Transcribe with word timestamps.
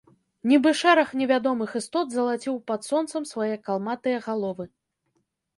Нібы 0.51 0.71
шэраг 0.79 1.11
невядомых 1.19 1.75
істот 1.79 2.05
залаціў 2.15 2.57
пад 2.71 2.81
сонцам 2.89 3.23
свае 3.33 3.51
калматыя 3.69 4.17
галовы. 4.29 4.65